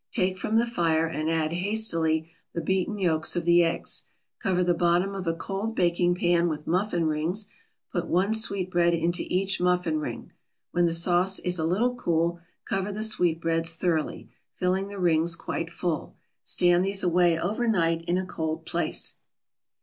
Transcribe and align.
Take 0.11 0.39
from 0.39 0.55
the 0.55 0.65
fire 0.65 1.05
and 1.05 1.29
add 1.29 1.53
hastily 1.53 2.31
the 2.55 2.61
beaten 2.61 2.97
yolks 2.97 3.35
of 3.35 3.45
the 3.45 3.63
eggs. 3.63 4.05
Cover 4.39 4.63
the 4.63 4.73
bottom 4.73 5.13
of 5.13 5.27
a 5.27 5.33
cold 5.35 5.75
baking 5.75 6.15
pan 6.15 6.49
with 6.49 6.65
muffin 6.65 7.05
rings, 7.05 7.49
put 7.91 8.07
one 8.07 8.33
sweetbread 8.33 8.95
into 8.95 9.23
each 9.31 9.61
muffin 9.61 9.99
ring. 9.99 10.31
When 10.71 10.87
the 10.87 10.93
sauce 10.95 11.37
is 11.37 11.59
a 11.59 11.65
little 11.65 11.93
cool, 11.93 12.39
cover 12.65 12.91
the 12.91 13.03
sweetbreads 13.03 13.75
thoroughly, 13.75 14.31
filling 14.55 14.87
the 14.87 14.97
rings 14.97 15.35
quite 15.35 15.69
full. 15.69 16.15
Stand 16.41 16.83
these 16.83 17.03
away 17.03 17.39
over 17.39 17.67
night 17.67 18.01
in 18.07 18.17
a 18.17 18.25
cold 18.25 18.65
place. 18.65 19.13